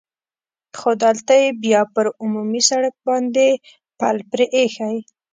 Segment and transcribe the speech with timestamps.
[0.77, 3.45] خو دلته یې بیا پر عمومي سړک باندې
[3.99, 4.97] پل پرې اېښی.